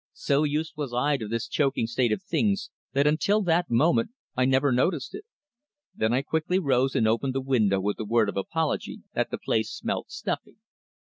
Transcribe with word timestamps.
So 0.13 0.43
used 0.45 0.73
was 0.75 0.95
I 0.95 1.17
to 1.17 1.27
this 1.27 1.47
choking 1.47 1.85
state 1.85 2.11
of 2.11 2.23
things 2.23 2.71
that 2.93 3.05
until 3.05 3.43
that 3.43 3.69
moment 3.69 4.09
I 4.35 4.45
never 4.45 4.71
noticed 4.71 5.13
it. 5.13 5.25
Then 5.93 6.11
I 6.11 6.23
quickly 6.23 6.57
rose 6.57 6.95
and 6.95 7.07
opened 7.07 7.35
the 7.35 7.39
window 7.41 7.79
with 7.79 7.99
a 7.99 8.03
word 8.05 8.27
of 8.27 8.35
apology 8.35 9.01
that 9.13 9.29
the 9.29 9.37
place 9.37 9.69
"smelt 9.69 10.09
stuffy." 10.09 10.57